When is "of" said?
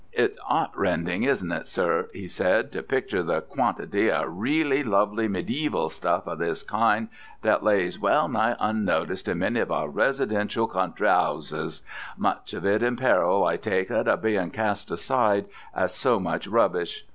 4.09-4.35, 6.25-6.39, 9.59-9.71, 12.55-12.65, 14.07-14.23